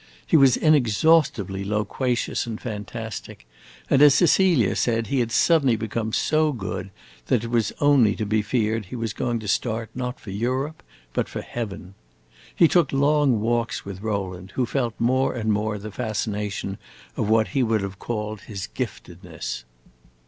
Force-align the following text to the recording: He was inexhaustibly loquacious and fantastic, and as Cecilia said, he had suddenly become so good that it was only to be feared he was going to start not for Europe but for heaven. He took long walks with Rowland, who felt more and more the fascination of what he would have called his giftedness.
He 0.25 0.35
was 0.35 0.57
inexhaustibly 0.57 1.63
loquacious 1.63 2.47
and 2.47 2.59
fantastic, 2.59 3.45
and 3.87 4.01
as 4.01 4.15
Cecilia 4.15 4.75
said, 4.75 5.05
he 5.05 5.19
had 5.19 5.31
suddenly 5.31 5.75
become 5.75 6.11
so 6.11 6.51
good 6.53 6.89
that 7.27 7.43
it 7.43 7.51
was 7.51 7.71
only 7.79 8.15
to 8.15 8.25
be 8.25 8.41
feared 8.41 8.85
he 8.85 8.95
was 8.95 9.13
going 9.13 9.37
to 9.41 9.47
start 9.47 9.91
not 9.93 10.19
for 10.19 10.31
Europe 10.31 10.81
but 11.13 11.29
for 11.29 11.43
heaven. 11.43 11.93
He 12.55 12.67
took 12.67 12.91
long 12.91 13.41
walks 13.41 13.85
with 13.85 14.01
Rowland, 14.01 14.53
who 14.55 14.65
felt 14.65 14.95
more 14.97 15.35
and 15.35 15.53
more 15.53 15.77
the 15.77 15.91
fascination 15.91 16.79
of 17.15 17.29
what 17.29 17.49
he 17.49 17.61
would 17.61 17.81
have 17.81 17.99
called 17.99 18.41
his 18.41 18.67
giftedness. 18.73 19.65